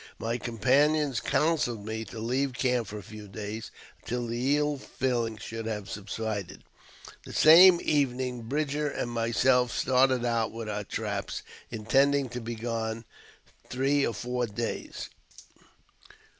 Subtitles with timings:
[0.17, 3.69] My com panions counselled me to leave camp for a few days
[4.01, 6.63] until the ill feeUng should have subsided.
[7.23, 12.55] The same evening Captain Bridger and myself started out with our traps, intending to be
[12.55, 13.05] gone
[13.69, 15.09] three or four days.